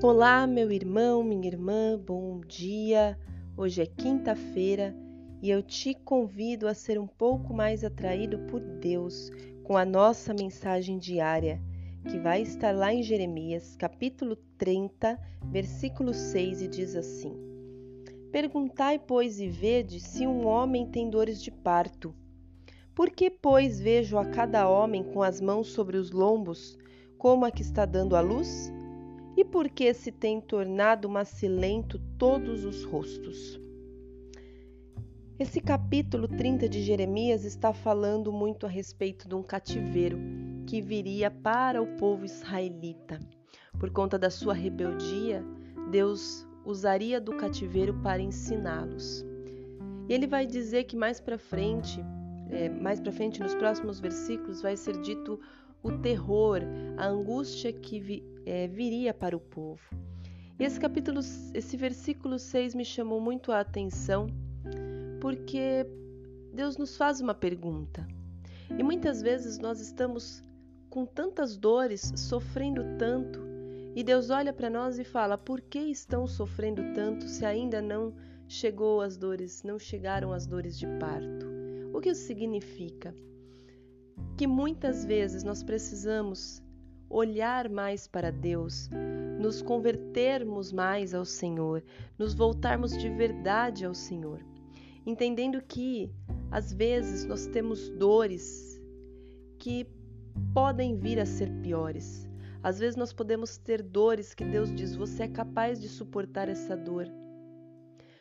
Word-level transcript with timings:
Olá, 0.00 0.46
meu 0.46 0.70
irmão, 0.70 1.24
minha 1.24 1.48
irmã, 1.48 1.98
bom 1.98 2.40
dia. 2.46 3.18
Hoje 3.56 3.82
é 3.82 3.86
quinta-feira 3.86 4.94
e 5.42 5.50
eu 5.50 5.60
te 5.60 5.92
convido 5.92 6.68
a 6.68 6.74
ser 6.74 7.00
um 7.00 7.06
pouco 7.08 7.52
mais 7.52 7.82
atraído 7.82 8.38
por 8.46 8.60
Deus 8.60 9.28
com 9.64 9.76
a 9.76 9.84
nossa 9.84 10.32
mensagem 10.32 10.98
diária, 10.98 11.60
que 12.08 12.16
vai 12.16 12.42
estar 12.42 12.72
lá 12.72 12.94
em 12.94 13.02
Jeremias, 13.02 13.74
capítulo 13.74 14.36
30, 14.56 15.20
versículo 15.50 16.14
6, 16.14 16.62
e 16.62 16.68
diz 16.68 16.94
assim: 16.94 17.34
Perguntai, 18.30 19.00
pois, 19.00 19.40
e 19.40 19.48
vede 19.48 19.98
se 19.98 20.28
um 20.28 20.46
homem 20.46 20.86
tem 20.86 21.10
dores 21.10 21.42
de 21.42 21.50
parto. 21.50 22.14
Por 22.94 23.10
que, 23.10 23.28
pois, 23.28 23.80
vejo 23.80 24.16
a 24.16 24.24
cada 24.24 24.68
homem 24.68 25.02
com 25.02 25.24
as 25.24 25.40
mãos 25.40 25.72
sobre 25.72 25.96
os 25.96 26.12
lombos, 26.12 26.78
como 27.18 27.44
a 27.44 27.50
que 27.50 27.62
está 27.62 27.84
dando 27.84 28.14
à 28.14 28.20
luz? 28.20 28.77
E 29.38 29.44
por 29.44 29.68
que 29.70 29.94
se 29.94 30.10
tem 30.10 30.40
tornado 30.40 31.08
macilento 31.08 31.96
todos 32.18 32.64
os 32.64 32.82
rostos. 32.82 33.56
Esse 35.38 35.60
capítulo 35.60 36.26
30 36.26 36.68
de 36.68 36.82
Jeremias 36.82 37.44
está 37.44 37.72
falando 37.72 38.32
muito 38.32 38.66
a 38.66 38.68
respeito 38.68 39.28
de 39.28 39.36
um 39.36 39.42
cativeiro 39.44 40.18
que 40.66 40.80
viria 40.80 41.30
para 41.30 41.80
o 41.80 41.86
povo 41.98 42.24
israelita. 42.24 43.20
Por 43.78 43.90
conta 43.90 44.18
da 44.18 44.28
sua 44.28 44.54
rebeldia, 44.54 45.44
Deus 45.88 46.44
usaria 46.64 47.20
do 47.20 47.36
cativeiro 47.36 47.94
para 48.02 48.20
ensiná-los. 48.20 49.24
E 50.08 50.12
ele 50.12 50.26
vai 50.26 50.46
dizer 50.46 50.82
que 50.82 50.96
mais 50.96 51.20
para 51.20 51.38
frente, 51.38 52.00
é, 52.50 52.68
mais 52.68 52.98
para 52.98 53.12
frente 53.12 53.40
nos 53.40 53.54
próximos 53.54 54.00
versículos, 54.00 54.62
vai 54.62 54.76
ser 54.76 55.00
dito 55.00 55.38
o 55.82 55.92
terror, 55.92 56.60
a 56.96 57.06
angústia 57.06 57.72
que 57.72 58.00
vi, 58.00 58.24
é, 58.44 58.66
viria 58.66 59.14
para 59.14 59.36
o 59.36 59.40
povo. 59.40 59.82
E 60.58 60.64
esse 60.64 60.78
capítulo, 60.80 61.20
esse 61.54 61.76
versículo 61.76 62.38
6 62.38 62.74
me 62.74 62.84
chamou 62.84 63.20
muito 63.20 63.52
a 63.52 63.60
atenção, 63.60 64.26
porque 65.20 65.86
Deus 66.52 66.76
nos 66.76 66.96
faz 66.96 67.20
uma 67.20 67.34
pergunta. 67.34 68.06
E 68.76 68.82
muitas 68.82 69.22
vezes 69.22 69.58
nós 69.58 69.80
estamos 69.80 70.42
com 70.90 71.06
tantas 71.06 71.56
dores, 71.56 72.12
sofrendo 72.16 72.82
tanto, 72.98 73.40
e 73.94 74.02
Deus 74.02 74.30
olha 74.30 74.52
para 74.52 74.68
nós 74.68 74.98
e 74.98 75.04
fala: 75.04 75.38
"Por 75.38 75.60
que 75.60 75.78
estão 75.78 76.26
sofrendo 76.26 76.82
tanto 76.92 77.28
se 77.28 77.44
ainda 77.44 77.80
não 77.80 78.12
chegou 78.48 79.00
as 79.00 79.16
dores, 79.16 79.62
não 79.62 79.78
chegaram 79.78 80.32
as 80.32 80.46
dores 80.46 80.78
de 80.78 80.86
parto?" 80.98 81.46
O 81.92 82.00
que 82.00 82.10
isso 82.10 82.26
significa? 82.26 83.14
Que 84.36 84.46
muitas 84.46 85.04
vezes 85.04 85.42
nós 85.42 85.62
precisamos 85.62 86.62
olhar 87.10 87.68
mais 87.68 88.06
para 88.06 88.30
Deus, 88.30 88.90
nos 89.38 89.62
convertermos 89.62 90.72
mais 90.72 91.14
ao 91.14 91.24
Senhor, 91.24 91.82
nos 92.18 92.34
voltarmos 92.34 92.96
de 92.96 93.08
verdade 93.08 93.84
ao 93.84 93.94
Senhor, 93.94 94.44
entendendo 95.06 95.62
que 95.62 96.12
às 96.50 96.72
vezes 96.72 97.24
nós 97.24 97.46
temos 97.46 97.88
dores 97.90 98.80
que 99.58 99.86
podem 100.52 100.96
vir 100.98 101.18
a 101.18 101.26
ser 101.26 101.50
piores. 101.62 102.28
Às 102.62 102.78
vezes 102.78 102.96
nós 102.96 103.12
podemos 103.12 103.56
ter 103.56 103.82
dores 103.82 104.34
que 104.34 104.44
Deus 104.44 104.74
diz: 104.74 104.94
você 104.94 105.24
é 105.24 105.28
capaz 105.28 105.80
de 105.80 105.88
suportar 105.88 106.48
essa 106.48 106.76
dor. 106.76 107.06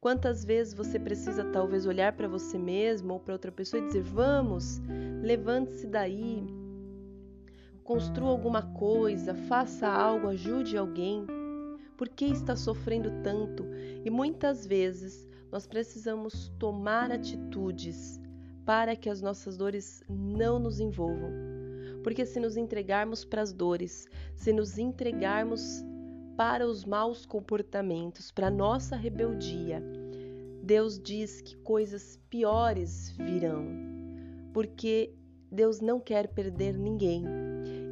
Quantas 0.00 0.44
vezes 0.44 0.74
você 0.74 0.96
precisa 0.96 1.44
talvez 1.46 1.84
olhar 1.84 2.12
para 2.12 2.28
você 2.28 2.56
mesmo 2.56 3.14
ou 3.14 3.20
para 3.20 3.34
outra 3.34 3.50
pessoa 3.50 3.82
e 3.82 3.86
dizer: 3.86 4.02
"Vamos, 4.02 4.80
levante-se 5.22 5.88
daí. 5.88 6.46
Construa 7.82 8.30
alguma 8.30 8.62
coisa, 8.62 9.34
faça 9.34 9.88
algo, 9.88 10.28
ajude 10.28 10.76
alguém. 10.76 11.26
Por 11.96 12.08
que 12.08 12.26
está 12.26 12.54
sofrendo 12.54 13.10
tanto?" 13.24 13.64
E 14.04 14.08
muitas 14.08 14.64
vezes 14.64 15.28
nós 15.50 15.66
precisamos 15.66 16.48
tomar 16.60 17.10
atitudes 17.10 18.20
para 18.64 18.94
que 18.94 19.10
as 19.10 19.20
nossas 19.20 19.56
dores 19.56 20.04
não 20.08 20.60
nos 20.60 20.78
envolvam. 20.78 21.32
Porque 22.04 22.24
se 22.24 22.38
nos 22.38 22.56
entregarmos 22.56 23.24
para 23.24 23.42
as 23.42 23.52
dores, 23.52 24.06
se 24.36 24.52
nos 24.52 24.78
entregarmos 24.78 25.82
para 26.38 26.64
os 26.64 26.84
maus 26.84 27.26
comportamentos, 27.26 28.30
para 28.30 28.48
nossa 28.48 28.94
rebeldia, 28.94 29.82
Deus 30.62 30.96
diz 30.96 31.40
que 31.40 31.56
coisas 31.56 32.16
piores 32.30 33.10
virão, 33.18 33.66
porque 34.52 35.12
Deus 35.50 35.80
não 35.80 35.98
quer 35.98 36.28
perder 36.28 36.78
ninguém. 36.78 37.24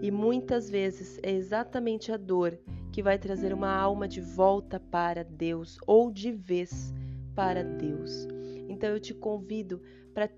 E 0.01 0.13
muitas 0.13 0.71
vezes 0.71 1.19
é 1.25 1.33
exatamente 1.33 2.13
a 2.13 2.17
dor 2.17 2.57
que 2.93 3.03
vai 3.03 3.19
trazer 3.19 3.53
uma 3.53 3.75
alma 3.75 4.07
de 4.07 4.21
volta 4.21 4.79
para 4.79 5.25
Deus 5.25 5.77
ou 5.85 6.13
de 6.13 6.31
vez 6.31 6.95
para 7.35 7.65
Deus. 7.65 8.29
Então 8.69 8.91
eu 8.91 9.01
te 9.01 9.13
convido 9.13 9.83
para 10.15 10.31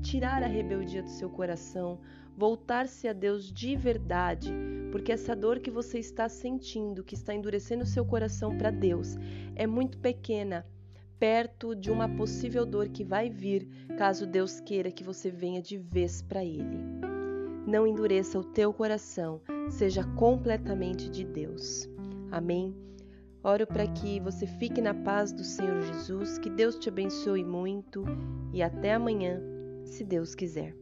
tirar 0.00 0.44
a 0.44 0.46
rebeldia 0.46 1.02
do 1.02 1.10
seu 1.10 1.28
coração, 1.28 1.98
voltar-se 2.36 3.08
a 3.08 3.12
Deus 3.12 3.52
de 3.52 3.74
verdade, 3.74 4.52
porque 4.92 5.10
essa 5.10 5.34
dor 5.34 5.58
que 5.58 5.70
você 5.70 5.98
está 5.98 6.28
sentindo, 6.28 7.02
que 7.02 7.14
está 7.14 7.34
endurecendo 7.34 7.82
o 7.82 7.86
seu 7.86 8.04
coração 8.04 8.56
para 8.56 8.70
Deus, 8.70 9.16
é 9.56 9.66
muito 9.66 9.98
pequena, 9.98 10.66
perto 11.18 11.74
de 11.74 11.90
uma 11.90 12.06
possível 12.06 12.66
dor 12.66 12.90
que 12.90 13.02
vai 13.02 13.30
vir, 13.30 13.66
caso 13.96 14.26
Deus 14.26 14.60
queira 14.60 14.92
que 14.92 15.02
você 15.02 15.30
venha 15.30 15.62
de 15.62 15.78
vez 15.78 16.20
para 16.20 16.44
Ele. 16.44 16.78
Não 17.66 17.86
endureça 17.86 18.38
o 18.38 18.44
teu 18.44 18.70
coração, 18.72 19.40
seja 19.70 20.04
completamente 20.04 21.08
de 21.08 21.24
Deus. 21.24 21.88
Amém? 22.30 22.76
Oro 23.42 23.66
para 23.66 23.86
que 23.86 24.20
você 24.20 24.46
fique 24.46 24.80
na 24.80 24.92
paz 24.92 25.32
do 25.32 25.42
Senhor 25.42 25.80
Jesus, 25.80 26.38
que 26.38 26.50
Deus 26.50 26.76
te 26.76 26.90
abençoe 26.90 27.42
muito 27.42 28.04
e 28.52 28.62
até 28.62 28.92
amanhã, 28.92 29.40
se 29.84 30.04
Deus 30.04 30.34
quiser. 30.34 30.81